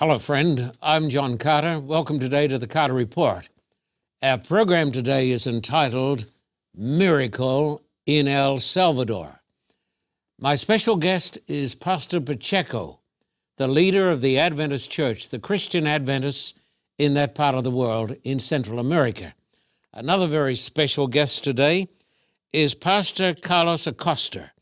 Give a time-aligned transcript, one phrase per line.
[0.00, 0.72] Hello, friend.
[0.80, 1.78] I'm John Carter.
[1.78, 3.50] Welcome today to the Carter Report.
[4.22, 6.24] Our program today is entitled
[6.74, 9.42] Miracle in El Salvador.
[10.38, 13.00] My special guest is Pastor Pacheco,
[13.58, 16.54] the leader of the Adventist Church, the Christian Adventists
[16.96, 19.34] in that part of the world in Central America.
[19.92, 21.88] Another very special guest today
[22.54, 24.52] is Pastor Carlos Acosta,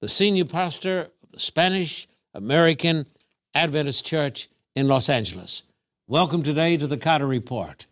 [0.00, 3.04] the senior pastor of the Spanish American
[3.54, 5.62] Adventist Church in Los Angeles.
[6.06, 7.86] Welcome today to the Carter Report.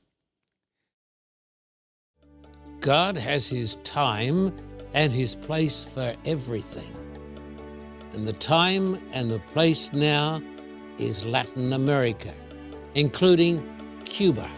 [2.80, 4.55] God has His time
[4.92, 6.92] and His place for everything.
[8.12, 10.42] And the time and the place now
[10.98, 12.34] is Latin America,
[12.95, 13.66] including
[14.05, 14.48] Cuba.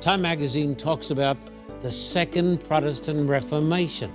[0.00, 1.36] Time magazine talks about
[1.78, 4.12] the Second Protestant Reformation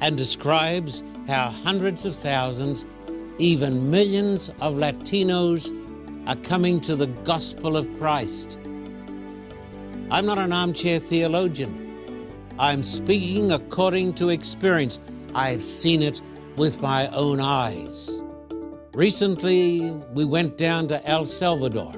[0.00, 2.86] and describes how hundreds of thousands,
[3.36, 5.77] even millions of Latinos
[6.28, 8.60] are coming to the gospel of Christ.
[10.10, 11.86] I'm not an armchair theologian.
[12.58, 15.00] I'm speaking according to experience.
[15.34, 16.20] I've seen it
[16.56, 18.22] with my own eyes.
[18.92, 21.94] Recently, we went down to El Salvador.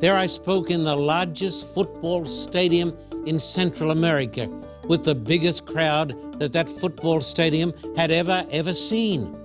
[0.00, 4.48] There I spoke in the largest football stadium in Central America
[4.84, 9.36] with the biggest crowd that that football stadium had ever, ever seen.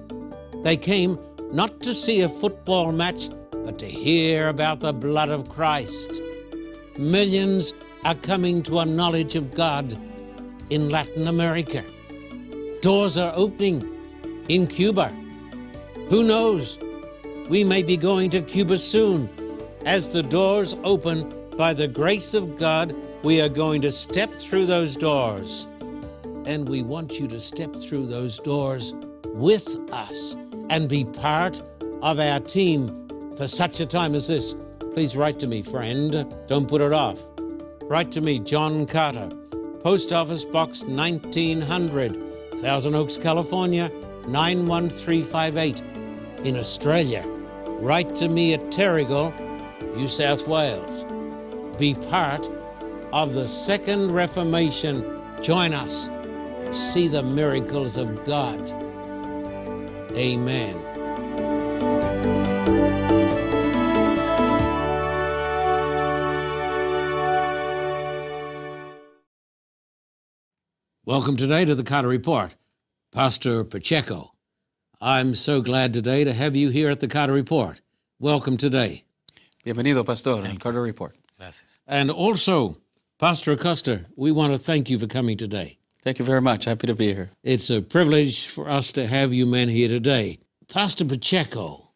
[0.64, 1.17] They came
[1.52, 3.30] not to see a football match,
[3.64, 6.22] but to hear about the blood of Christ.
[6.97, 7.73] Millions
[8.05, 9.95] are coming to a knowledge of God
[10.70, 11.83] in Latin America.
[12.81, 13.89] Doors are opening
[14.50, 15.08] in Cuba.
[16.09, 16.80] Who knows?
[17.50, 19.30] We may be going to Cuba soon.
[19.86, 24.66] As the doors open, by the grace of God, we are going to step through
[24.66, 25.67] those doors.
[26.45, 28.94] And we want you to step through those doors
[29.25, 30.36] with us
[30.70, 31.61] and be part
[32.02, 33.03] of our team
[33.38, 34.56] for such a time as this.
[34.94, 36.26] Please write to me, friend.
[36.48, 37.20] Don't put it off.
[37.84, 39.30] Write to me, John Carter,
[39.81, 43.89] Post Office Box 1900, Thousand Oaks, California
[44.27, 45.82] 91358.
[46.45, 47.23] In Australia,
[47.80, 49.33] write to me at Terrigal,
[49.95, 51.05] New South Wales.
[51.77, 52.50] Be part
[53.11, 55.21] of the Second Reformation.
[55.42, 56.10] Join us
[56.73, 58.71] see the miracles of God.
[60.15, 60.92] Amen.
[71.14, 72.56] Welcome today to the Carter Report.
[73.12, 74.34] Pastor Pacheco.
[75.00, 77.80] I'm so glad today to have you here at the Carter Report.
[78.18, 79.04] Welcome today.
[79.64, 81.16] Bienvenido, Pastor, al Carter Report.
[81.38, 81.82] Gracias.
[81.86, 82.78] And also,
[83.20, 85.78] Pastor Acosta, we want to thank you for coming today.
[86.02, 86.66] Thank you very much.
[86.66, 87.30] Happy to be here.
[87.44, 90.40] It's a privilege for us to have you men here today.
[90.68, 91.92] Pastor Pacheco,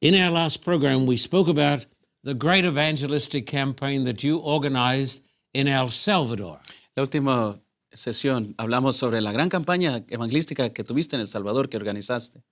[0.00, 1.84] in our last program, we spoke about
[2.24, 5.22] the great evangelistic campaign that you organized
[5.52, 6.60] in El Salvador.
[6.96, 7.60] La última
[7.96, 12.42] sesión hablamos sobre la gran campaña evangelística que tuviste en El Salvador, que organizaste.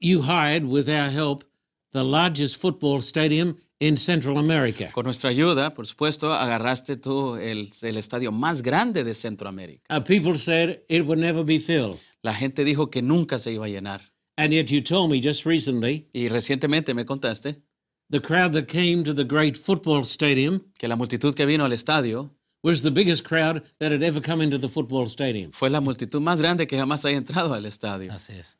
[0.00, 1.44] You hired, with our help,
[1.92, 4.90] the largest football stadium in Central America.
[4.92, 9.82] Con nuestra ayuda, por supuesto, agarraste tú el, el estadio más grande de Centroamérica.
[9.90, 11.98] Uh, people said it would never be filled.
[12.22, 14.00] La gente dijo que nunca se iba a llenar.
[14.36, 17.62] And yet you told me just recently Y recientemente me contaste
[18.10, 21.72] the crowd that came to the great football stadium que la multitud que vino al
[21.72, 22.34] estadio
[22.64, 25.52] was the biggest crowd that had ever come into the football stadium.
[25.52, 28.10] fue la multitud más grande que jamás haya entrado al estadio.
[28.10, 28.56] Así es.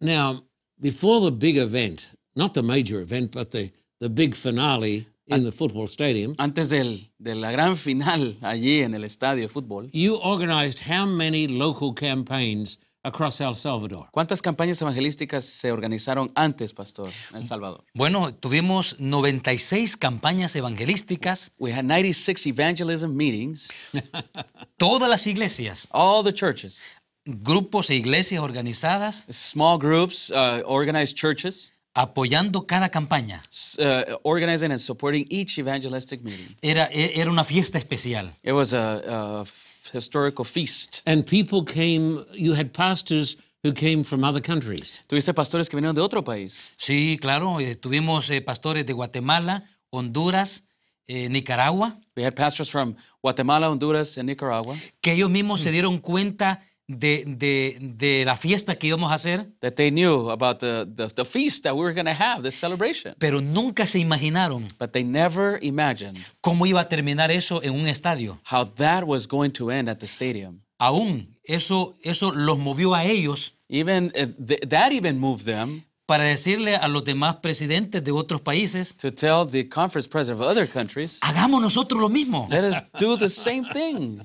[0.00, 0.44] Now,
[0.80, 3.70] before the big event, not the major event, but the,
[4.00, 8.94] the big finale in the football stadium, Antes del, de la gran final allí en
[8.94, 14.08] el estadio de fútbol, you organized how many local campaigns across El Salvador?
[14.12, 17.84] ¿cuántas campañas evangelísticas se organizaron antes, Pastor, en El Salvador?
[17.94, 23.68] Bueno, tuvimos 96 campañas evangelísticas, We had 96 evangelism meetings,
[24.76, 26.80] todas las iglesias, all the churches,
[27.24, 33.38] grupos e iglesias organizadas, small groups, uh, organized churches, apoyando cada campaña.
[33.78, 36.56] uh, organizing and supporting each evangelistic meeting.
[36.62, 38.32] Era, e- era una fiesta especial.
[38.42, 39.44] It was a, a
[39.92, 41.02] historical feast.
[41.06, 45.04] And people came, you had pastors who came from other countries.
[45.06, 46.74] Tuviste pastores que vinieron de otro país.
[46.76, 50.64] Sí, claro, eh, tuvimos eh, pastores de Guatemala, Honduras,
[51.06, 55.98] eh, Nicaragua, We had pastors from Guatemala, Honduras, and Nicaragua que ellos mismos se dieron
[55.98, 56.60] cuenta
[56.98, 61.08] de, de- de la fiesta que íbamos a hacer, that they knew about the, the,
[61.14, 63.14] the feast that we were going to have, this celebration.
[63.18, 67.86] pero nunca se imaginaron But they never imagined cómo iba a terminar eso en un
[67.88, 68.38] estadio.
[68.50, 70.60] how that was going to end at the stadium.
[70.78, 76.24] Aún eso, eso los movió a ellos Even uh, th- that even moved them para
[76.24, 80.66] decirle a los demás presidentes de otros países, to tell the conference president of other
[80.68, 82.48] countries, hagamos nosotros lo mismo.
[82.50, 84.20] let us do the same thing.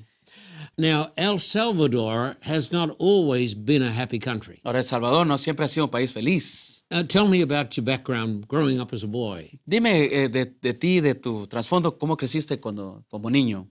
[0.80, 4.60] Now, El Salvador has not always been a happy country.
[4.64, 6.84] Ahora, El Salvador no siempre ha sido un país feliz.
[6.92, 9.58] Uh, tell me about your background growing up as a boy.
[9.66, 13.68] Dime eh, de, de ti, de tu trasfondo, cómo creciste cuando, como niño.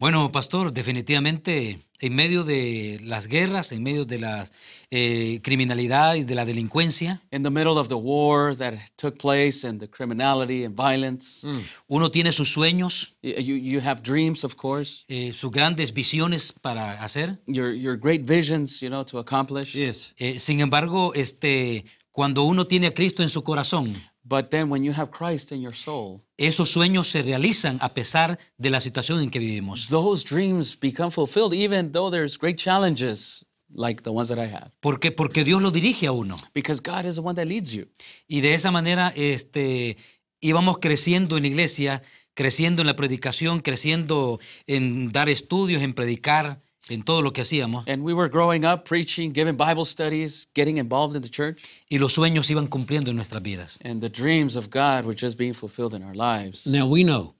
[0.00, 4.48] Bueno, pastor, definitivamente en medio de las guerras, en medio de la
[4.92, 9.66] eh, criminalidad y de la delincuencia, In the middle of the war that took place
[9.66, 11.44] and the criminality and violence,
[11.88, 16.52] uno tiene sus sueños, y- you, you have dreams, of course, eh, sus grandes visiones
[16.52, 17.40] para hacer.
[17.48, 19.74] your, your great visions, you know, to accomplish.
[19.74, 23.92] Eh, sin embargo, este, cuando uno tiene a Cristo en su corazón,
[24.28, 28.38] But then when you have Christ in your soul, esos sueños se realizan a pesar
[28.58, 29.88] de la situación en que vivimos.
[29.88, 34.70] those dreams become fulfilled, even though there's great challenges like the ones that I have.
[34.80, 35.12] ¿Por qué?
[35.12, 36.36] Porque Dios lo dirige a uno.
[36.52, 37.88] Because God is the one that leads you.
[38.26, 39.96] Y de esa manera este,
[40.40, 42.02] íbamos creciendo en la iglesia,
[42.34, 46.60] creciendo en la predicación, creciendo en dar estudios, en predicar,
[46.90, 47.84] en todo lo que hacíamos.
[47.86, 51.64] And we were growing up, preaching, giving Bible studies, getting involved in the church.
[51.90, 53.78] Y los sueños iban cumpliendo en nuestras vidas.
[53.84, 56.66] And the dreams of God were just being fulfilled in our lives.
[56.66, 57.34] Now, we know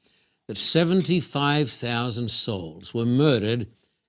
[0.49, 3.67] that 75,000 souls were murdered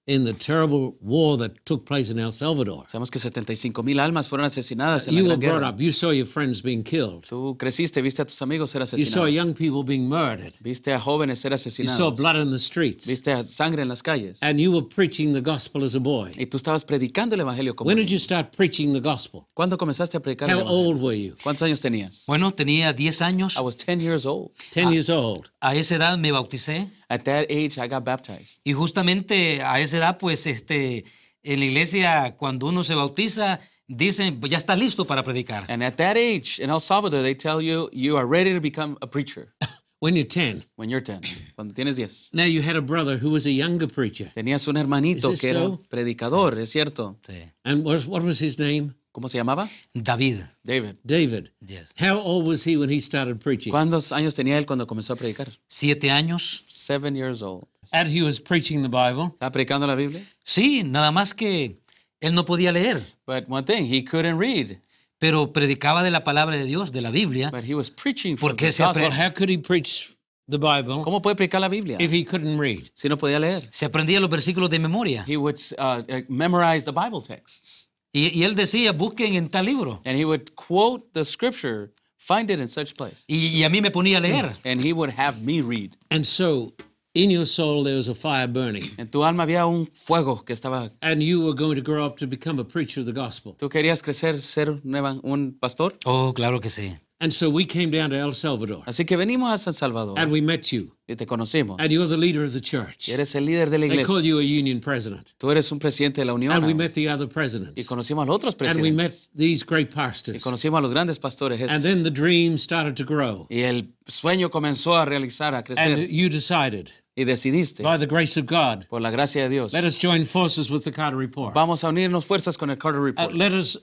[0.09, 2.83] in the terrible war that took place in El Salvador.
[2.87, 5.69] Sabemos que 75 mil almas fueron asesinadas en la You were brought Guerra.
[5.69, 8.85] up, you saw your friends being killed, Tú creciste, viste a tus amigos ser you
[8.87, 8.95] saw
[9.25, 9.33] asesinados.
[9.33, 11.69] young people being murdered, Viste a jóvenes ser you saw
[12.09, 12.17] asesinados.
[12.17, 14.39] blood in the streets, Viste a sangre en las calles.
[14.41, 16.31] and you were preaching the gospel as a boy.
[16.39, 18.07] Y tú estabas predicando el evangelio como When niño.
[18.07, 19.43] did you start preaching the gospel?
[19.53, 20.89] ¿Cuándo comenzaste a predicar el How evangelio?
[20.89, 21.35] old were you?
[21.43, 22.23] ¿Cuántos años tenías?
[22.25, 23.55] Bueno, tenía 10 años.
[23.57, 24.49] I was 10 years old.
[24.73, 25.51] 10 years old.
[25.61, 26.87] A esa edad me bauticé.
[27.09, 28.61] At that age, I got baptized.
[28.63, 31.03] Y justamente a esa edad, pues, este,
[31.43, 35.65] en la iglesia, cuando uno se bautiza, dicen, ya está listo para predicar.
[35.69, 38.97] And at that age, in El Salvador, they tell you you are ready to become
[39.01, 39.53] a preacher
[40.01, 40.63] When you're 10.
[40.77, 41.21] when you're 10,
[41.55, 42.29] cuando tienes 10.
[42.31, 44.31] Now, you had a brother who was a younger preacher.
[44.33, 45.81] Tenías un hermanito que era so?
[45.89, 47.17] predicador, es cierto.
[47.27, 47.51] Sí.
[47.65, 48.95] And what, what was his name?
[49.19, 49.67] ¿Cómo se llamaba?
[49.93, 50.37] David.
[50.63, 50.95] David.
[51.03, 51.49] David.
[51.59, 51.93] Yes.
[51.99, 53.69] How old was he when he started preaching?
[53.69, 55.51] ¿Cuántos años tenía él cuando comenzó a predicar?
[55.67, 56.63] Siete años.
[56.69, 57.67] Seven years old.
[57.91, 59.31] And he was preaching the Bible.
[59.33, 60.21] ¿Estaba predicando la Biblia?
[60.45, 61.81] Sí, nada más que
[62.21, 64.77] él no podía leer, But one thing, he couldn't read,
[65.17, 67.51] pero predicaba de la palabra de Dios, de la Biblia.
[67.51, 69.11] but he was preaching from Porque the se gospel.
[69.11, 70.15] How could he preach
[70.49, 72.83] the Bible ¿Cómo puede predicar la Biblia if he couldn't read?
[72.93, 73.67] si no podía leer?
[73.69, 75.25] Se aprendía los versículos de memoria.
[75.27, 79.65] He would uh, uh, memorize the Bible texts, Y, y él decía, busquen en tal
[79.65, 79.99] libro.
[80.05, 83.81] and he would quote the scripture, find it in such place, Y, y a mí
[83.81, 84.55] me ponía a leer.
[84.65, 85.95] and he would have me read.
[86.09, 86.73] And so,
[87.13, 90.53] in your soul, there was a fire burning, En tu alma había un fuego que
[90.53, 90.91] estaba.
[91.01, 93.55] and you were going to grow up to become a preacher of the gospel.
[93.57, 95.95] ¿Tú querías crecer, ser un pastor?
[96.05, 96.97] Oh, claro que sí.
[97.21, 100.31] And so we came down to El Salvador, Así que venimos a San Salvador and
[100.31, 101.75] we met you, y te conocimos.
[101.79, 103.09] and you're the leader of the church.
[103.09, 104.05] Y eres el líder de la iglesia.
[104.05, 105.33] They call you a union president.
[105.37, 106.53] Tú eres un presidente de la unión.
[106.53, 107.73] And we met the other presidents.
[107.77, 110.37] Y conocimos a los otros And we met these great pastors.
[110.37, 111.59] Y conocimos a los grandes pastores.
[111.69, 113.47] And then the dream started to grow.
[113.49, 115.99] Y el sueño comenzó a realizar, a crecer.
[115.99, 119.73] And you decided, Y decidiste, by the grace of God, por la gracia de Dios,
[119.73, 121.53] let us join forces with the Carter Report.
[121.53, 123.33] vamos a unirnos fuerzas con el Carter Uh, Report.
[123.35, 123.77] let us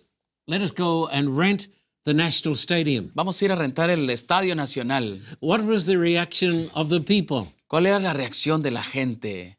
[0.49, 1.69] let us go and rent
[2.07, 3.11] the national stadium.
[3.15, 5.21] Vamos a ir a rentar el Estadio Nacional.
[5.41, 7.53] What was the reaction of the people?
[7.69, 9.59] ¿Cuál era la reacción de la gente?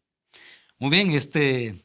[0.79, 1.75] Muy bien, este,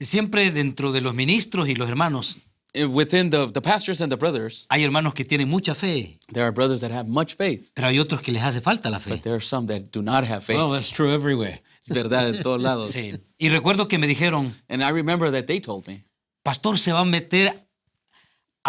[0.00, 2.38] siempre dentro de los ministros y los hermanos,
[2.72, 6.42] Eh, Within the, the pastors and the brothers, hay hermanos que tienen mucha fe, there
[6.44, 9.12] are brothers that have much faith, pero hay otros que les hace falta la fe.
[9.12, 10.58] but there are some that do not have faith.
[10.58, 11.62] Well, that's true everywhere.
[11.88, 12.90] es verdad, en todos lados.
[12.90, 13.14] Sí.
[13.38, 16.04] Y recuerdo que me dijeron, And I remember that they told me,
[16.42, 17.65] pastor, se va a meter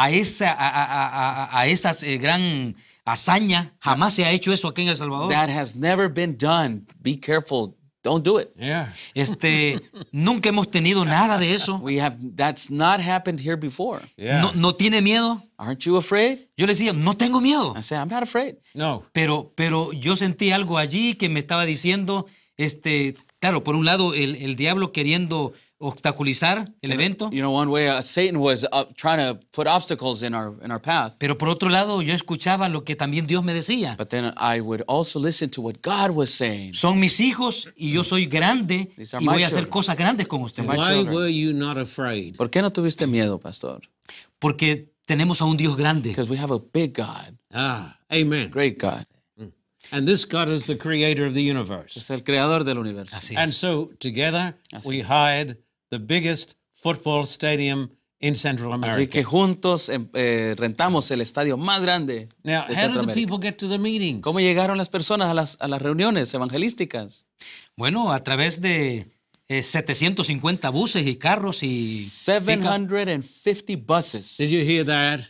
[0.04, 2.75] a esa, a, a- a- a- a esa eh, gran
[3.06, 3.74] hazaña.
[3.80, 5.30] Jamás se ha hecho eso aquí en El Salvador.
[5.32, 6.82] that has never been done.
[7.01, 7.74] Be careful.
[8.04, 8.50] Don't do it.
[8.58, 8.94] Yeah.
[9.16, 9.82] Este,
[10.13, 11.77] nunca hemos tenido nada de eso.
[11.82, 14.00] We have, that's not happened here before.
[14.16, 14.39] Yeah.
[14.42, 15.42] No, ¿No tiene miedo?
[15.58, 16.38] Aren't you afraid?
[16.56, 17.74] Yo le decía, no tengo miedo.
[17.77, 18.56] I say, I'm not afraid.
[18.74, 19.04] No.
[19.12, 24.13] Pero, pero yo sentí algo allí que me estaba diciendo, este, claro, por un lado
[24.13, 28.86] el, el diablo queriendo obstaculizar el evento, You know, one way uh, Satan was uh,
[28.96, 31.15] trying to put obstacles in our in our path.
[31.19, 33.96] pero por otro lado yo escuchaba lo que también Dios me decía.
[33.98, 36.74] But then I would also listen to what God was saying.
[36.74, 40.67] Son mis hijos y yo soy grande y voy a hacer cosas grandes con ustedes.
[40.67, 41.13] Why children.
[41.15, 42.36] were you not afraid?
[42.36, 43.81] ¿Por qué no tuviste miedo, pastor?
[44.39, 46.10] Porque tenemos a un Dios grande.
[46.10, 48.50] Because we have a big God, Ah, amen.
[48.50, 49.05] great God.
[49.91, 51.98] And this God is the creator of the universe.
[51.98, 53.15] Es el creador del universo.
[53.15, 53.57] Así And es.
[53.57, 55.57] so together Así we hired
[55.89, 57.89] the biggest football stadium
[58.20, 59.12] in Central Así America.
[59.12, 63.38] que juntos em, eh, rentamos el estadio más grande Now, de how did the people
[63.39, 64.22] get to the meetings?
[64.22, 67.27] ¿Cómo llegaron las personas a las, a las reuniones evangelísticas?
[67.75, 69.08] Bueno, a través de
[69.48, 71.67] eh, 750 buses y carros y...
[71.67, 72.10] pick-up.
[72.12, 74.38] 750 buses.
[74.38, 75.22] Did you hear that?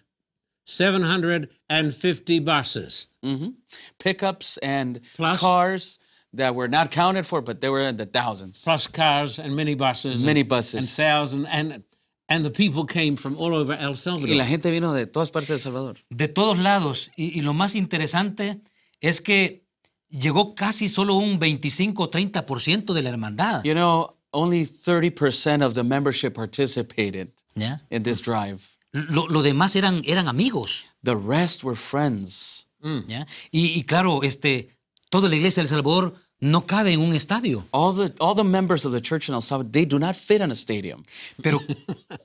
[0.66, 3.10] 750 buses.
[3.22, 3.56] Mhm.
[4.00, 6.00] Pickups and Plus- cars
[6.38, 8.64] that were not counted for, but they were in the thousands.
[8.64, 10.74] plus cars and minibuses, Minibuses.
[10.76, 11.84] and, and thousand and
[12.30, 14.36] and the people came from all over El Y Salvador.
[14.36, 15.96] la gente vino de todas partes de El Salvador.
[16.10, 17.10] de todos lados.
[17.16, 18.60] Y, y lo más interesante
[19.00, 19.64] es que
[20.10, 23.64] llegó casi solo un 25 o 30% de la hermandad.
[23.64, 27.82] You know, only 30% of the membership participated ¿ya?
[27.90, 28.78] in this drive.
[28.92, 30.86] Lo, lo demás eran, eran amigos.
[31.04, 32.66] The rest were friends.
[33.08, 33.26] ¿ya?
[33.52, 34.70] Y, y claro, este,
[35.10, 37.66] toda la iglesia de El Salvador no cabe en un estadio.
[37.72, 40.40] All the all the members of the church in El Salvador, they do not fit
[40.42, 41.04] in a stadium.
[41.42, 41.60] Pero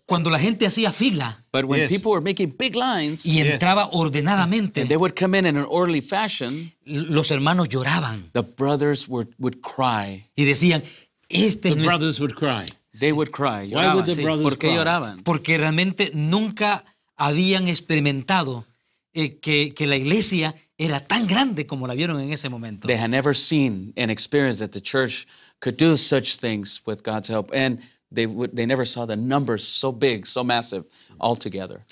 [0.06, 1.88] cuando la gente hacía fila But when Yes.
[1.90, 5.66] people were making big lines, y entraba ordenadamente, and they would come in in an
[5.68, 10.26] orderly fashion, los hermanos lloraban the brothers would, would cry.
[10.36, 10.82] y decían,
[11.28, 12.66] este the es nuestro brothers would cry.
[12.98, 13.68] They would cry.
[13.70, 14.22] Why would Lloraban, the sí.
[14.22, 14.76] brothers ¿Por qué cry?
[14.76, 15.22] lloraban?
[15.24, 16.84] porque realmente nunca
[17.16, 18.66] habían experimentado
[19.14, 22.86] eh, que, que la iglesia era tan grande como la vieron en ese momento.
[22.88, 25.26] They had never seen and experienced that the church
[25.60, 27.78] could do such things with God's help, and
[28.12, 30.84] they would they never saw the numbers so big, so massive,
[31.18, 31.84] all together.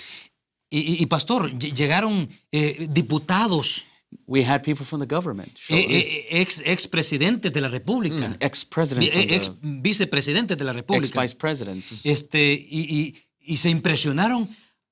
[0.73, 3.85] Y, y- pastor, ll- llegaron eh, diputados,
[4.27, 9.13] We had people from the government, eh, eh, ex, expresidentes de la República, ex-president, eh,
[9.13, 14.49] from the- ex vicepresidentes de la República, ex-vice presidents, este, y, y- y se impresionaron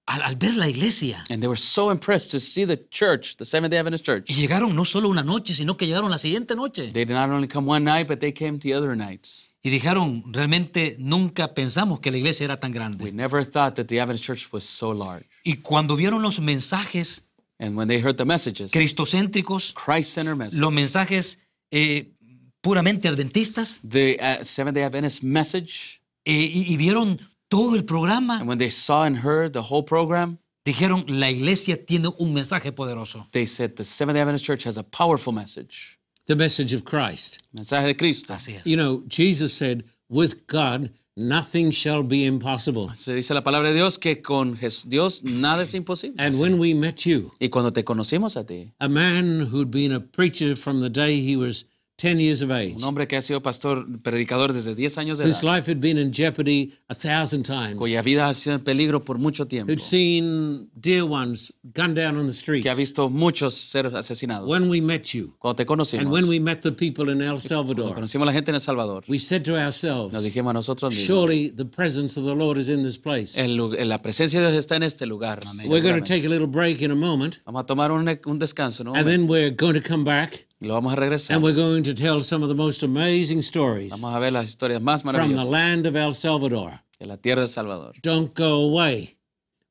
[0.08, 1.22] al, al ver la iglesia.
[1.30, 4.30] and they were so impressed to see the church, the Seventh Day Adventist Church.
[4.30, 6.90] Y llegaron no solo una noche, sino que llegaron la siguiente noche.
[6.92, 9.50] They did not only come one night, but they came the other nights.
[9.62, 13.12] Y dijeron, realmente nunca pensamos que la iglesia era tan We grande.
[13.12, 15.26] never thought that the Adventist Church was so large.
[15.44, 17.24] Y cuando vieron los mensajes
[17.60, 21.40] And when they heard the messages, cristocéntricos, Christ-centered message, los mensajes
[21.72, 22.12] eh,
[22.60, 27.18] puramente adventistas, the uh, Seventh Day Adventist message, eh, y, y vieron
[27.50, 31.76] todo el programa, and when they saw and heard the whole program, dijeron, la iglesia
[31.76, 33.26] tiene un mensaje poderoso.
[33.32, 35.98] they said the Seventh Day Adventist Church has a powerful message.
[36.26, 37.42] The message of Christ.
[37.56, 38.34] Mensaje de Cristo.
[38.34, 38.66] Así es.
[38.66, 43.74] You know, Jesus said, "With God, nothing shall be impossible." Se dice la palabra de
[43.76, 46.16] Dios que con Jes- Dios nada es imposible.
[46.22, 49.90] And when we met you, Y cuando te conocimos a ti, a man who'd been
[49.92, 51.64] a preacher from the day he was
[52.00, 55.24] 10 years of age, un hombre que ha sido pastor, predicador desde 10 años de
[55.24, 58.62] whose edad, life had been in jeopardy a thousand times, cuya vida ha sido en
[58.62, 62.62] peligro por mucho tiempo, who'd seen dear ones gunned down on the streets.
[62.62, 64.48] que ha visto muchos ser asesinados.
[64.48, 67.38] When we met you, Cuando te conocimos, and when we met the people in El
[67.38, 70.50] cuando Salvador, conocimos a la gente en El Salvador, we said to nos ourselves, dijimos
[70.50, 73.36] a nosotros mismos, surely the presence of the Lord is in this place.
[73.36, 73.56] el
[73.88, 75.40] la presencia de Dios está en este lugar.
[75.66, 78.38] We're going to take a little break in a moment, Vamos a tomar un, un
[78.38, 78.94] descanso, ¿no?
[78.94, 81.34] and then we're going to come back, Y lo vamos a regresar.
[81.36, 84.46] and we're going to tell some of the most amazing stories Vamos a ver las
[84.50, 86.80] historias más from the maravillosas land of El Salvador.
[86.98, 87.92] de la tierra Salvador.
[88.02, 89.14] Don't go away.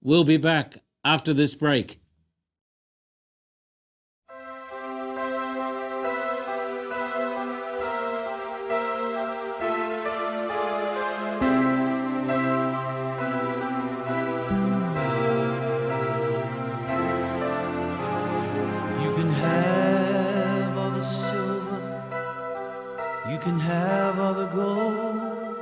[0.01, 1.99] We'll be back after this break.
[23.47, 25.57] Can have all the gold.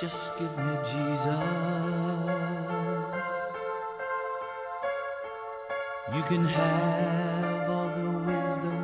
[0.00, 1.40] Just give me Jesus.
[6.14, 8.78] You can have all the wisdom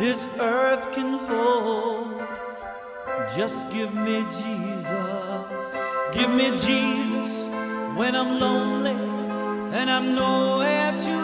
[0.00, 2.20] this earth can hold.
[3.36, 5.64] Just give me Jesus.
[6.16, 7.30] Give me Jesus
[7.98, 8.98] when I'm lonely
[9.78, 11.17] and I'm nowhere to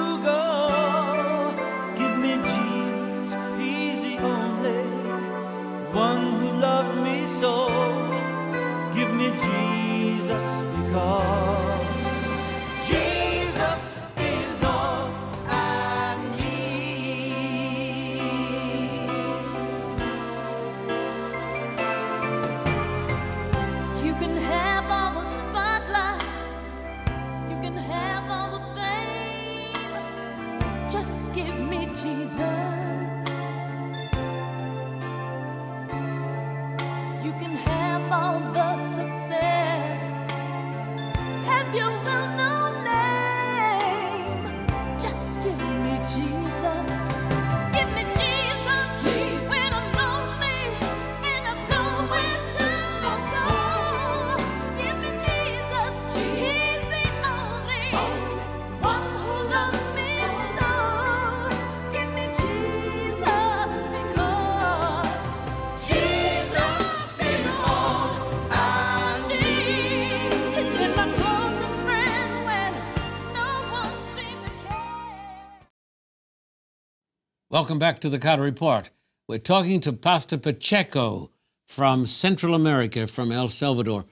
[77.51, 78.91] Welcome back to the Carter Report.
[79.29, 81.31] We're talking to Pastor Pacheco
[81.69, 84.07] from Central America, from El Salvador.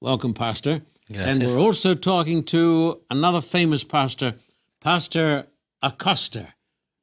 [0.00, 0.82] Welcome, Pastor.
[1.08, 1.54] And Gracias.
[1.54, 4.34] we're also talking to another famous pastor,
[4.80, 5.46] Pastor
[5.82, 6.48] Acosta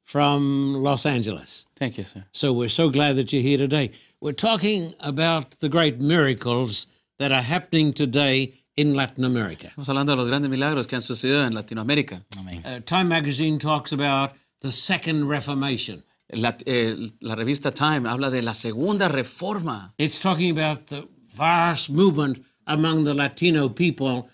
[0.04, 1.66] from Los Angeles.
[1.76, 2.24] Thank you, sir.
[2.32, 3.90] So we're so glad that you're here today.
[4.20, 6.86] We're talking about the great miracles
[7.18, 9.68] that are happening today in Latin America.
[9.68, 12.22] Estamos hablando de los grandes milagros que han sucedido en Latinoamérica.
[12.38, 12.62] Amén.
[12.64, 16.04] Uh, Time magazine talks about the Second Reformation.
[16.28, 19.94] La, eh, la revista Time habla de la segunda reforma.
[19.98, 24.28] It's talking about the vast movement among the Latino people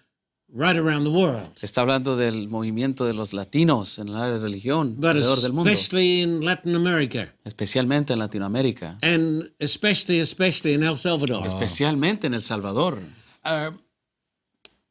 [0.52, 5.10] right around the world, Está hablando del movimiento de los latinos en de religión but
[5.10, 10.96] alrededor del mundo, especially in Latin America especialmente en Latinoamérica, and especially, especially in El
[10.96, 11.46] Salvador.
[11.46, 12.98] especialmente en El Salvador.
[13.44, 13.70] Uh,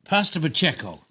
[0.03, 1.05] Pastor Pacheco,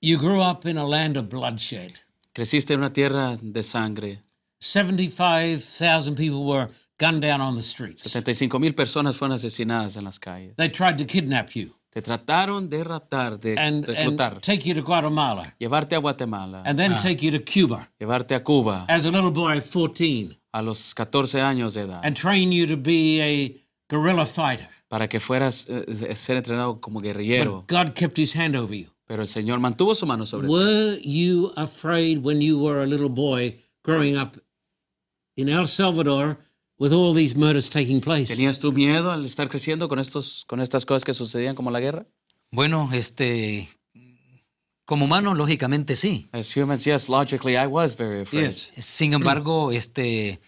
[0.00, 2.00] you grew up in a land of bloodshed.
[2.36, 4.22] Creciste en una tierra de sangre.
[4.60, 8.02] 75,000 people were gunned down on the streets.
[8.10, 10.54] 75 mil personas fueron asesinadas en las calles.
[10.56, 14.74] They tried to kidnap you Te trataron de raptar, de and, reclutar, and take you
[14.74, 19.06] to Guatemala llevarte a Guatemala, and then take you to Cuba llevarte a Cuba as
[19.06, 22.76] a little boy of 14 a los 14 años de edad, and train you to
[22.76, 23.56] be a
[23.88, 24.68] guerrilla fighter.
[24.88, 27.62] para que fueras eh, ser entrenado como guerrillero.
[27.62, 28.90] But God kept his hand over you.
[29.06, 30.48] Pero el Señor mantuvo su mano sobre.
[30.48, 34.36] Were you afraid when you were a little boy growing up
[35.36, 36.38] in El Salvador
[36.78, 38.34] with all these murders taking place?
[38.34, 41.80] ¿Tenías tu miedo al estar creciendo con, estos, con estas cosas que sucedían como la
[41.80, 42.06] guerra?
[42.50, 43.68] Bueno, este,
[44.84, 46.28] como humano, lógicamente sí.
[46.32, 48.46] As humans, yes, logically I was very afraid.
[48.46, 48.70] Yes.
[48.78, 50.40] Sin embargo, este,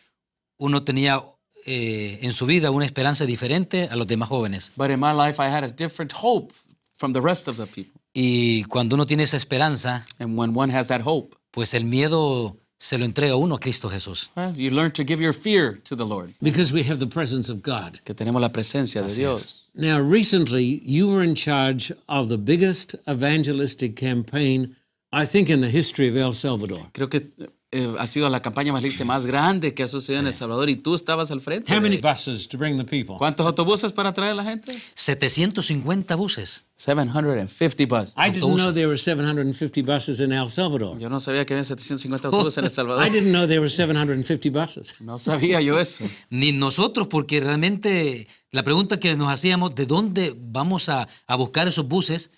[0.57, 1.23] uno tenía
[1.67, 4.73] eh, en su vida una esperanza diferente a los demás jóvenes.
[4.77, 6.53] But in my life, I had a different hope
[6.93, 7.98] from the rest of the people.
[8.15, 12.57] Y cuando uno tiene esa esperanza, And when one has that hope, pues el miedo
[12.81, 14.31] se lo entrega uno a Cristo Jesús.
[14.37, 16.33] well, you learn to give your fear to the Lord.
[16.41, 18.01] Because we have the presence of God.
[18.05, 19.69] Que tenemos la presencia de Dios.
[19.75, 24.75] Now, recently, you were in charge of the biggest evangelistic campaign,
[25.13, 26.91] I think, in the history of El Salvador.
[26.93, 27.21] Creo que
[27.71, 30.71] eh, ha sido la campaña más lista más grande que ha sucedido en El Salvador
[30.71, 31.71] y tú estabas al frente.
[31.75, 33.17] How many buses to bring the people?
[33.19, 34.75] ¿Cuántos autobuses para traer a la gente?
[34.95, 36.67] 750 buses.
[36.77, 38.15] 750 buses.
[38.17, 40.99] I didn't know there were 750 buses in El Salvador.
[40.99, 43.07] Yo no sabía que había 750 autobuses en El Salvador.
[43.07, 45.01] I didn't know there were 750 buses.
[45.03, 46.05] No sabía yo eso.
[46.31, 51.69] Ni nosotros, porque realmente la pregunta que nos hacíamos, ¿de dónde vamos a, a buscar
[51.69, 52.31] esos buses?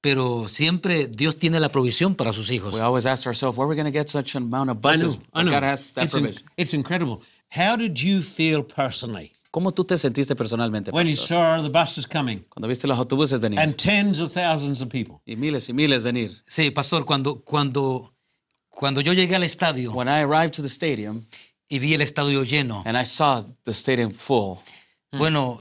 [0.00, 2.74] Pero siempre Dios tiene la provisión para sus hijos.
[2.74, 4.96] We always asked ourselves, where are we going to get such an amount of I
[4.96, 5.20] know, buses?
[5.34, 5.50] I know.
[5.52, 6.48] God has that It's, in- provision.
[6.56, 7.20] it's incredible.
[7.50, 12.06] How did you feel personally ¿Cómo tú te sentiste personalmente, when you saw the buses
[12.06, 15.20] coming Cuando viste los autobuses venir and tens of thousands of people?
[15.26, 16.30] y miles y miles venir.
[16.46, 18.12] Sí, pastor, cuando, cuando,
[18.68, 21.24] cuando yo llegué al estadio When I arrived to the stadium
[21.70, 24.58] y vi el estadio lleno, and I saw the stadium full,
[25.12, 25.58] bueno,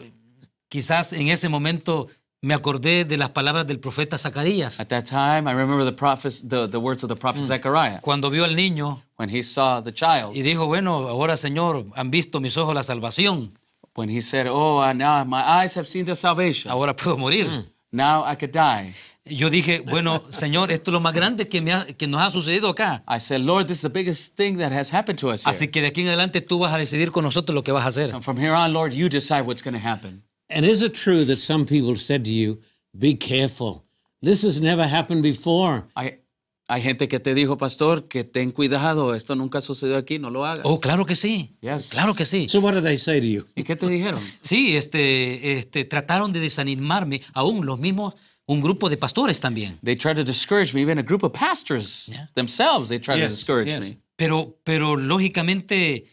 [0.70, 2.08] quizás en ese momento
[2.42, 6.42] me acordé de las palabras del profeta Zacarías, at that time I remember the prophets,
[6.48, 9.92] the, the words of the prophet Zechariah cuando vio al niño when he saw the
[9.92, 10.36] child.
[10.36, 13.54] y dijo, bueno, ahora Señor, han visto mis ojos la salvación,
[13.96, 16.72] When he said, "Oh, uh, now my eyes have seen the salvation.
[16.72, 17.48] ahora puedo morir.
[17.92, 18.94] Now I could die."
[19.26, 22.30] Yo dije, bueno, Señor, esto es lo más grande que, me ha- que nos ha
[22.30, 23.04] sucedido acá.
[23.10, 25.50] I said, "Lord, this is the biggest thing that has happened to us here.
[25.50, 27.86] Así que de aquí en adelante tú vas a decidir con nosotros lo que vas
[27.86, 28.12] a hacer.
[28.12, 31.26] So from here on, Lord, you decide what's going to happen." And is it true
[31.26, 32.60] that some people said to you,
[32.98, 33.84] Be careful?
[34.22, 35.88] This has never happened before.
[35.96, 36.20] Hay,
[36.68, 40.46] hay gente que te dijo, pastor, que ten cuidado, esto nunca sucedió aquí, no lo
[40.46, 40.66] hagas.
[40.66, 41.56] Oh, claro que sí.
[41.62, 41.90] Yes.
[41.92, 42.48] Claro que sí.
[42.50, 43.46] So, what did they say to you?
[43.56, 44.20] ¿Y qué te dijeron?
[44.42, 48.16] Sí, este, este, trataron de desanimarme, aún los mismos,
[48.48, 49.78] un grupo de pastores también.
[49.84, 52.28] They tried to discourage me, even a group of pastors Yeah.
[52.34, 53.82] themselves, they tried to Yes, discourage yes.
[53.92, 53.98] me.
[54.16, 56.06] Pero, pero lógicamente,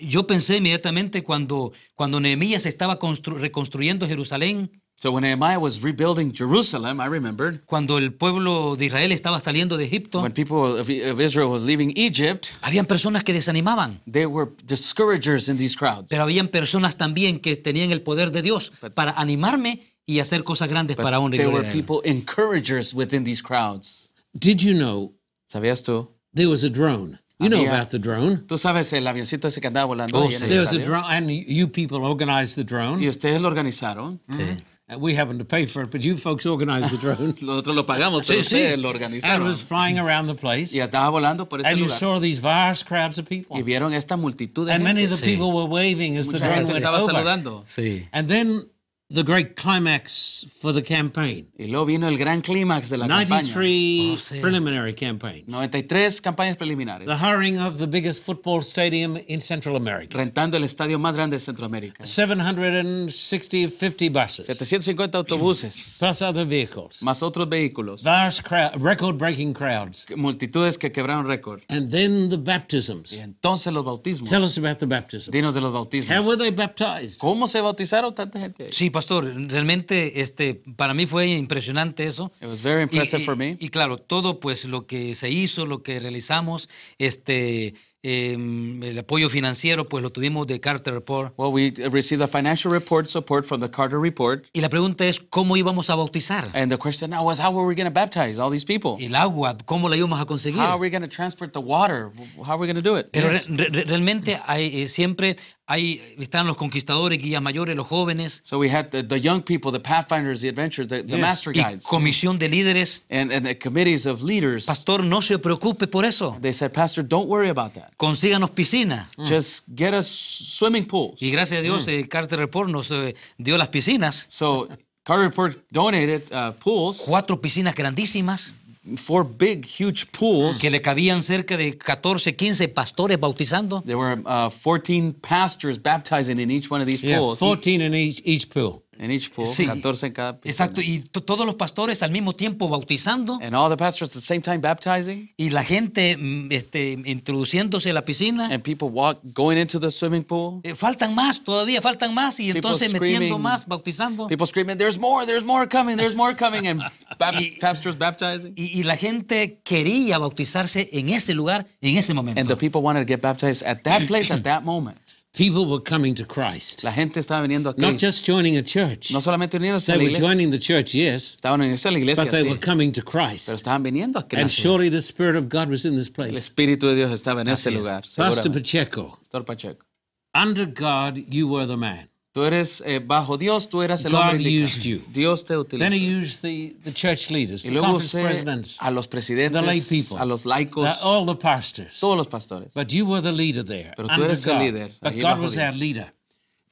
[0.00, 6.32] yo pensé inmediatamente cuando, cuando Nehemías estaba constru- reconstruyendo Jerusalén, So when Nehemiah was rebuilding
[6.34, 10.90] Jerusalem, I remembered cuando el pueblo de Israel estaba saliendo de Egipto, when people of,
[10.90, 14.00] Israel was leaving Egypt, habían personas que desanimaban.
[14.10, 16.08] they were discouragers in these crowds.
[16.10, 20.68] Pero habían personas también que tenían el poder de Dios para animarme y hacer cosas
[20.68, 24.12] grandes para honra y There were people encouragers within these crowds.
[24.32, 25.14] Did you know
[25.46, 26.08] ¿Sabías tú?
[26.34, 27.20] there was a drone?
[27.40, 28.38] You know about the drone.
[28.46, 30.48] Tú sabes el avioncito ese que andaba volando Oh, sí.
[30.48, 33.00] There was a drone, and you people organized the drone.
[33.00, 34.20] Y ustedes lo organizaron.
[34.30, 34.42] Sí.
[34.42, 37.34] Uh, We happened to pay for it, but you folks organized the drone.
[37.42, 38.56] Nosotros lo pagamos, pero Sí, sí.
[38.56, 40.74] ustedes lo and it was flying around the place.
[40.74, 43.56] Y estaba volando por ese And you saw these vast crowds of people.
[43.58, 45.32] Y vieron esta multitud de And many of the Sí.
[45.36, 47.12] people were waving as the Mucha drone gente went estaba over.
[47.14, 47.62] saludando.
[47.66, 48.06] Sí.
[48.12, 48.62] And then
[49.10, 51.48] the great climax for the campaign.
[51.58, 53.42] Y luego vino el gran clímax de la campaña.
[53.54, 54.40] 93 Oh, sí.
[54.40, 55.48] preliminary campaigns.
[55.48, 57.06] 93 campañas preliminares.
[57.06, 60.18] The hiring of the biggest football stadium in Central America.
[60.18, 62.04] Rentando el estadio más grande de Centroamérica.
[62.04, 65.96] 760, 50 buses, 750 autobuses.
[65.98, 67.02] plus other vehicles.
[67.02, 68.02] Más otros vehículos.
[68.02, 70.06] Vast crowd, record-breaking crowds.
[70.16, 71.62] Multitudes que quebraron récord.
[71.68, 73.12] And then the baptisms.
[73.12, 74.28] Y entonces los bautismos.
[74.28, 75.30] Tell us about the baptisms.
[75.32, 76.14] Dinos de los bautismos.
[76.14, 77.18] How were they baptized?
[77.20, 78.68] ¿Cómo se bautizaron tanta gente?
[78.72, 82.32] Sí, pastor, realmente este, para mí fue impresionante eso.
[82.40, 83.56] It was very Y, impressive y- for me.
[83.60, 87.74] y claro, todo pues lo que se hizo, lo que realizamos, este,
[88.08, 91.32] em, el apoyo financiero pues lo tuvimos de Carter Report.
[91.36, 94.46] Well, we received a financial report support from the Carter Report.
[94.52, 96.48] Y la pregunta es, ¿cómo íbamos a bautizar?
[96.54, 98.96] And the question now was, how were we going to baptize all these people?
[99.04, 100.60] El agua, ¿cómo la íbamos a conseguir?
[100.60, 102.10] How are we going to transport the water?
[102.44, 103.08] How are we going to do it?
[103.12, 108.40] Pero re- re- realmente hay, eh, siempre hay, están los conquistadores, guías mayores, los jóvenes,
[108.42, 111.20] So we had the, the young people, the pathfinders, the adventurers, the, the Yes.
[111.20, 113.04] master y guides, comisión de líderes.
[113.10, 114.64] and, and the committees of leaders.
[114.64, 116.38] Pastor, no se preocupe por eso.
[116.40, 117.92] They said, Pastor, don't worry about that.
[117.98, 119.06] Consíganos piscina.
[119.18, 121.20] Just get us swimming pools.
[121.20, 124.26] Y gracias a Dios, eh, Carter Report nos eh, dio las piscinas.
[124.28, 124.68] So
[125.02, 128.54] Carter Report donated uh, pools, Cuatro piscinas grandísimas
[128.96, 130.58] four big, huge pools.
[130.58, 133.82] que le cabían cerca de 14, 15 pastores bautizando.
[133.82, 137.38] There were uh, 14 pastors baptizing in each one of these Yeah, pools.
[137.38, 138.82] 14 in each, each pool.
[138.98, 139.66] In each pool, Sí.
[139.66, 140.50] 14 en cada piscina.
[140.50, 144.14] Exacto, y to- todos los pastores al mismo tiempo bautizando And all the pastors at
[144.14, 148.46] the same time baptizing, y la gente mm, este, introduciéndose a la piscina.
[148.50, 150.60] and people walk going into the swimming pool.
[150.64, 154.26] Eh, faltan más, todavía faltan más, y People entonces metiendo más, bautizando.
[154.26, 155.26] People screaming, "There's more!
[155.26, 155.96] There's more coming!
[155.96, 156.82] There's more coming!" And
[157.40, 158.52] Y- pastors baptizing.
[158.56, 162.40] Y, y la gente quería bautizarse en ese lugar, en ese momento.
[162.40, 164.98] And the people wanted to get baptized at that place at that moment.
[165.38, 167.92] People were coming to Christ, La gente estaba viniendo a Cristo.
[167.92, 169.12] not just joining a church.
[169.12, 170.18] No solamente uniéndose a la iglesia.
[170.18, 172.58] They were joining the church, yes, Estaban uniéndose a la iglesia, but they sí, were
[172.58, 173.46] coming to Christ.
[173.46, 174.40] pero estaban viniendo a Cristo.
[174.40, 176.32] And surely the Spirit of God was in this place.
[176.32, 176.38] El.
[176.38, 177.76] Espíritu de Dios estaba en este es.
[177.76, 178.02] lugar.
[178.16, 178.50] Pastor.
[178.52, 179.86] Pacheco, Pastor Pacheco.
[180.34, 182.08] under God, you were the man.
[182.38, 185.02] Tú eres, eh, bajo Dios, tú eras el God hombre used you.
[185.12, 186.20] Dios te Then he utilizó.
[186.22, 189.80] used the, the church leaders, Y the luego usé presidents, a los presidentes, the lay
[189.80, 191.98] people, a los laicos, the- all the pastors.
[191.98, 192.72] todos los pastores.
[192.74, 193.92] But you were the leader there.
[193.96, 195.76] Pero tú eres el líder, But God was our Dios.
[195.78, 196.14] leader.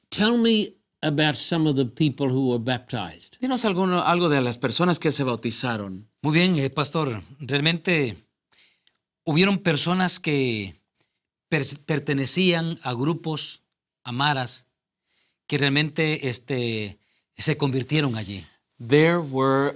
[0.07, 3.35] Tell me about some of the people who were baptized.
[3.41, 6.07] Dinos alguno, algo de las personas que se bautizaron.
[6.21, 7.21] Muy bien, eh, pastor.
[7.41, 8.15] Realmente
[9.25, 10.75] hubieron personas que
[11.49, 13.63] per- pertenecían a grupos,
[14.05, 14.66] a maras,
[15.47, 16.97] que realmente este,
[17.37, 18.43] se convirtieron allí.
[18.79, 19.75] There were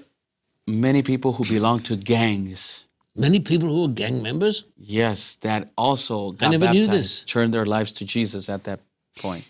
[0.67, 2.87] many people who belonged to gangs.
[3.15, 4.67] Many people who were gang members.
[4.77, 7.25] Yes, that also got never knew baptized, this.
[7.25, 8.79] turned their lives to Jesus at that
[9.21, 9.45] point.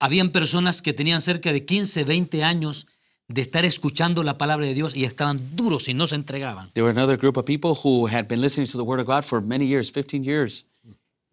[0.00, 2.86] Habían personas que tenían cerca de 15, 20 años
[3.28, 6.70] de estar escuchando la palabra de Dios y estaban duros y no se entregaban.
[6.74, 9.24] There were another group of people who had been listening to the Word of God
[9.24, 10.64] for many years, 15 years,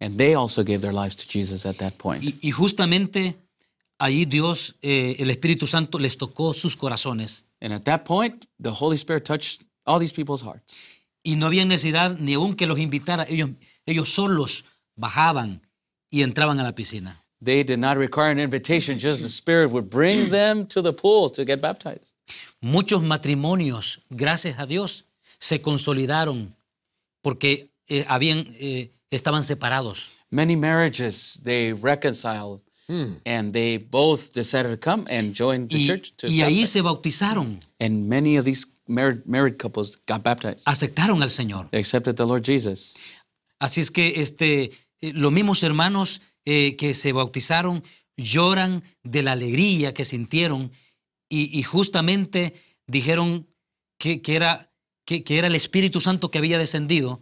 [0.00, 2.22] and they also gave their lives to Jesus at that point.
[2.22, 3.36] Y, y justamente
[4.00, 7.46] ahí Dios, eh, el Espíritu Santo, les tocó sus corazones.
[7.60, 10.76] And at that point, the Holy Spirit touched all these people's hearts.
[11.22, 13.26] Y no había necesidad ni aún que los invitara.
[13.28, 13.50] Ellos,
[13.86, 14.64] ellos solos
[14.96, 15.60] bajaban
[16.10, 17.22] y entraban a la piscina.
[17.42, 21.30] They did not require an invitation, just the Spirit would bring them to the pool
[21.30, 22.14] to get baptized.
[22.60, 25.04] Muchos matrimonios, gracias a Dios,
[25.38, 26.54] se consolidaron
[27.22, 30.10] porque eh, habían, eh, estaban separados.
[30.30, 32.60] Many marriages, they reconciled
[33.24, 36.12] and they both decided to come and join the Y, church.
[36.16, 36.66] To y ahí baptize.
[36.66, 40.62] se bautizaron, and many of these married, married couples got baptized.
[40.66, 41.68] aceptaron al Señor.
[41.70, 42.94] They accepted the Lord Jesus.
[43.58, 47.82] Así es que este, eh, los mismos hermanos eh, que se bautizaron
[48.16, 50.72] lloran de la alegría que sintieron
[51.28, 52.54] y, y justamente
[52.86, 53.46] dijeron
[53.98, 54.72] que, que era,
[55.04, 57.20] que, que era el Espíritu Santo que había descendido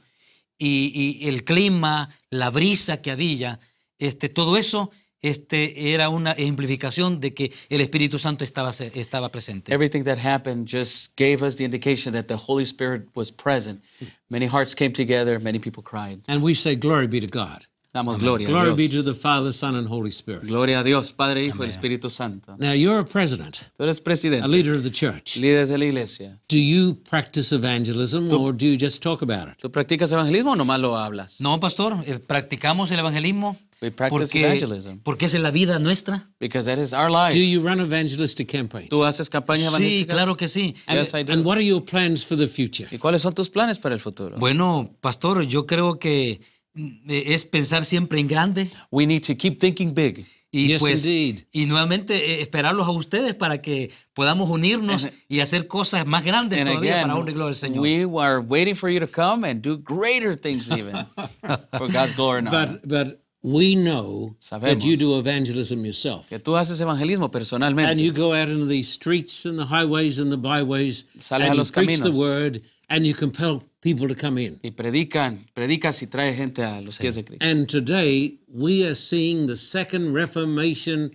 [0.57, 3.61] y, y el clima, la brisa que había,
[3.99, 4.91] este, todo eso
[5.23, 9.73] este, era una ejemplificación de que el Espíritu Santo estaba, estaba presente.
[9.73, 13.83] Everything that happened just gave us the indication that the Holy Spirit was present.
[14.29, 16.21] Many hearts came together, many people cried.
[16.29, 17.65] And we say, Glory be to God.
[17.95, 20.47] Damos gloria Glory a be to the Father, Son, and Holy Spirit.
[20.47, 22.55] Gloria a Dios, Padre, Hijo y Espíritu Santo.
[22.59, 25.37] Now, you're a president, Tú eres a presidente, leader of the church.
[25.37, 26.39] líder de la iglesia.
[26.49, 29.57] Do you practice evangelism or do you just talk about it?
[29.59, 31.41] ¿Tú practicas evangelismo o nomás lo hablas?
[31.41, 34.99] No, pastor, eh, practicamos el evangelismo We practice porque, evangelism.
[35.05, 36.29] porque esa es la vida nuestra.
[36.41, 37.33] Because that is our life.
[37.33, 38.89] Do you run evangelistic campaigns?
[38.89, 40.15] ¿Tú haces campañas Sí, evangelísticas?
[40.17, 40.75] claro que sí.
[40.87, 41.33] And, Yes, I do.
[41.33, 42.89] and what are your plans for the future?
[42.91, 44.37] ¿Y cuáles son tus planes para el futuro?
[44.39, 46.41] Bueno, pastor, yo creo que
[46.75, 50.81] mm, eh, es pensar siempre en grande We need to keep thinking big Y Yes,
[50.81, 51.45] pues, indeed.
[51.53, 56.25] y nuevamente eh, esperarlos a ustedes para que podamos unirnos And- y hacer cosas más
[56.25, 57.81] grandes And todavía again, para honra y gloria del Señor.
[57.83, 60.97] we are waiting for you to come and do greater things even
[61.79, 62.81] for God's glory and honor.
[62.83, 63.19] But but
[63.53, 66.29] we know that you do evangelism yourself.
[66.29, 67.91] Que tú haces evangelismo personalmente.
[67.91, 71.47] And you go out into the streets and the highways and the byways Sales a
[71.47, 74.61] and you preach the word and you compel people to come in.
[74.63, 77.45] Y predican, predicas y trae gente a los pies de Cristo.
[77.45, 81.13] And today we are seeing the second Reformation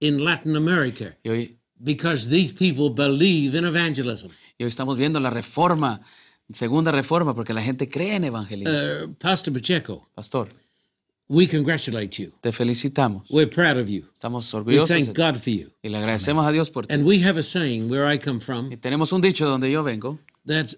[0.00, 4.30] in Latin America Y hoy, because these people believe in evangelism.
[4.58, 6.00] y hoy estamos viendo la reforma,
[6.52, 8.72] segunda reforma, porque la gente cree en evangelismo.
[8.72, 10.48] Uh, Pastor Pacheco, Pastor,
[11.34, 12.30] we congratulate you.
[12.42, 13.22] te felicitamos.
[13.30, 14.02] We're proud of you.
[14.12, 15.70] Estamos We orgullosos thank de- God for you.
[15.82, 16.94] y le agradecemos a Dios por ti.
[16.94, 19.82] And we have a saying where I come from Y tenemos un dicho donde yo
[19.82, 20.74] vengo, that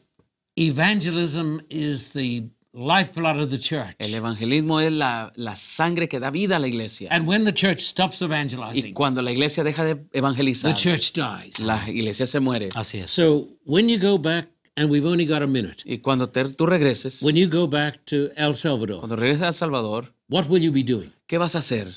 [0.57, 3.95] evangelism is the lifeblood of the church.
[3.99, 7.09] el evangelismo es la, la sangre que da vida a la iglesia.
[7.11, 11.13] And when the church stops Y evangelizing, cuando la iglesia deja de the evangelizar, church
[11.15, 11.61] dies.
[11.61, 12.69] la iglesia se muere.
[12.75, 13.11] Así es.
[13.11, 16.67] So when you go back, and we've only got a minute, Y cuando te- tú
[16.67, 20.63] regreses, when you go back to El Salvador, cuando regreses a El Salvador, what will
[20.63, 21.13] you be doing?
[21.29, 21.89] ¿qué vas a hacer?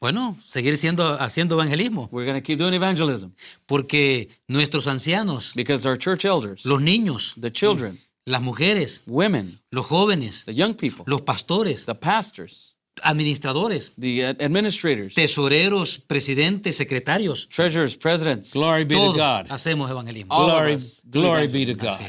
[0.00, 3.30] Bueno, seguir siendo, haciendo evangelismo, We're going to keep doing evangelism
[3.66, 9.86] porque nuestros ancianos, because our church elders, los niños, the children, las mujeres, women, los
[9.86, 17.48] jóvenes, the young people, los pastores, the pastors, administradores, the ad- administrators, tesoreros, presidentes, secretarios,
[17.48, 19.46] treasurers, presidents, Glory be to todos God.
[19.50, 20.34] hacemos evangelismo.
[20.36, 20.76] Glory,
[21.10, 22.00] glory be to God.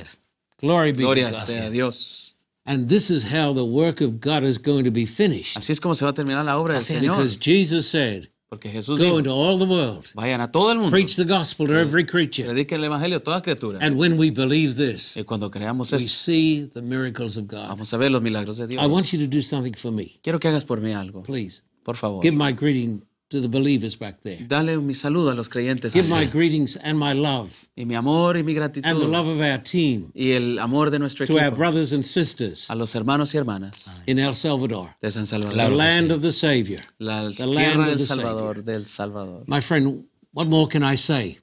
[0.60, 1.40] Glory be to Gloria God.
[1.40, 2.36] sea a Dios.
[2.68, 5.58] And this is how the work of God is going to be finished.
[5.58, 6.94] Así es como se va a terminar la obra del Así.
[7.00, 7.16] Señor.
[7.16, 10.78] Because Jesus said, Porque Jesús Go dijo, into all the world, vayan a todo el
[10.78, 12.46] mundo, preach the gospel to every creature.
[12.48, 13.80] prediquen el evangelio a toda criatura.
[13.82, 17.68] And when we believe this, Y cuando creamos we esto, see the miracles of God.
[17.70, 18.82] vamos a ver los milagros de Dios.
[18.84, 21.62] I want you to do something for me, Quiero que hagas por mí algo, please.
[21.84, 22.22] por favor.
[22.22, 24.38] Give my greeting to the believers back there.
[24.38, 28.38] Dale mi saludo a los creyentes Give my greetings and my love y mi amor
[28.38, 31.52] y mi and the love of our team y el amor de nuestro to our
[31.52, 36.12] brothers and sisters a los hermanos y hermanas in El Salvador, de San the land
[36.12, 36.80] of the Savior.
[37.00, 39.44] la the land of the Salvador, del Salvador.
[39.48, 41.40] My friend, what more can I say?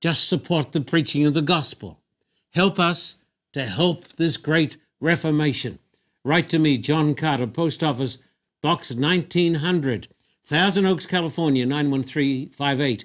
[0.00, 2.00] Just support the preaching of the gospel.
[2.50, 3.16] Help us
[3.52, 5.78] to help this great reformation.
[6.24, 8.18] Write to me, John Carter, Post Office,
[8.62, 10.08] Box 1900,
[10.44, 13.04] Thousand Oaks, California, 91358.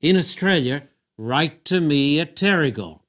[0.00, 3.00] In Australia, write to me at Terrigal.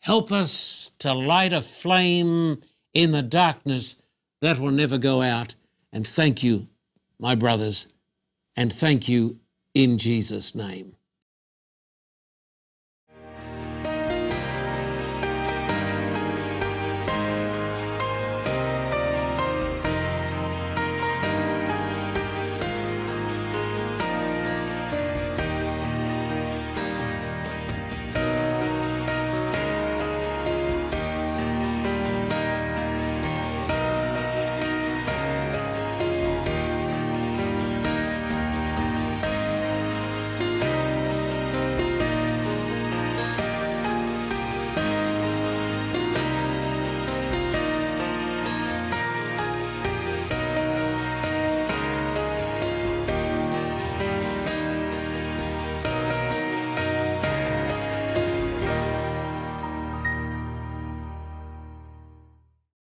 [0.00, 2.60] Help us to light a flame
[2.92, 3.96] in the darkness
[4.42, 5.54] that will never go out.
[5.90, 6.68] And thank you,
[7.18, 7.88] my brothers,
[8.56, 9.40] and thank you
[9.72, 10.94] in Jesus' name.